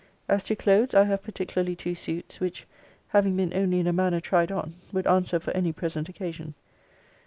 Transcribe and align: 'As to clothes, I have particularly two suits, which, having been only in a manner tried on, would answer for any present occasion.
'As 0.27 0.41
to 0.45 0.55
clothes, 0.55 0.95
I 0.95 1.03
have 1.03 1.21
particularly 1.21 1.75
two 1.75 1.93
suits, 1.93 2.39
which, 2.39 2.65
having 3.09 3.37
been 3.37 3.53
only 3.53 3.79
in 3.79 3.85
a 3.85 3.93
manner 3.93 4.19
tried 4.19 4.51
on, 4.51 4.73
would 4.91 5.05
answer 5.05 5.39
for 5.39 5.51
any 5.51 5.71
present 5.71 6.09
occasion. 6.09 6.55